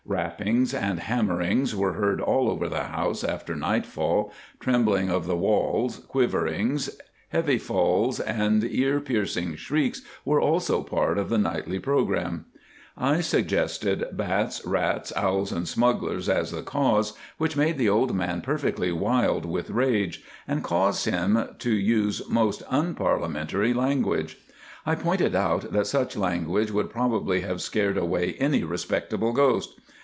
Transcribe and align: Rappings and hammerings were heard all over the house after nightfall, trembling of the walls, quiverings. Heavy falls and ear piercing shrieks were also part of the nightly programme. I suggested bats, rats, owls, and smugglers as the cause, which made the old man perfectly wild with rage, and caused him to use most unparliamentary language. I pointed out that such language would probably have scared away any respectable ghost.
Rappings 0.07 0.73
and 0.73 0.99
hammerings 0.99 1.73
were 1.73 1.93
heard 1.93 2.19
all 2.19 2.49
over 2.49 2.67
the 2.67 2.83
house 2.85 3.23
after 3.23 3.55
nightfall, 3.55 4.33
trembling 4.59 5.09
of 5.09 5.25
the 5.25 5.37
walls, 5.37 5.99
quiverings. 6.09 6.89
Heavy 7.29 7.57
falls 7.57 8.19
and 8.19 8.61
ear 8.61 8.99
piercing 8.99 9.55
shrieks 9.55 10.01
were 10.25 10.41
also 10.41 10.83
part 10.83 11.17
of 11.17 11.29
the 11.29 11.37
nightly 11.37 11.79
programme. 11.79 12.43
I 12.97 13.21
suggested 13.21 14.03
bats, 14.11 14.61
rats, 14.65 15.13
owls, 15.15 15.53
and 15.53 15.65
smugglers 15.65 16.27
as 16.27 16.51
the 16.51 16.63
cause, 16.63 17.13
which 17.37 17.55
made 17.55 17.77
the 17.77 17.87
old 17.87 18.13
man 18.13 18.41
perfectly 18.41 18.91
wild 18.91 19.45
with 19.45 19.69
rage, 19.69 20.25
and 20.45 20.61
caused 20.61 21.05
him 21.05 21.47
to 21.59 21.71
use 21.71 22.21
most 22.27 22.63
unparliamentary 22.69 23.73
language. 23.73 24.39
I 24.85 24.95
pointed 24.95 25.35
out 25.35 25.71
that 25.71 25.87
such 25.87 26.17
language 26.17 26.71
would 26.71 26.89
probably 26.89 27.41
have 27.41 27.61
scared 27.61 27.97
away 27.97 28.35
any 28.39 28.65
respectable 28.65 29.31
ghost. 29.31 29.79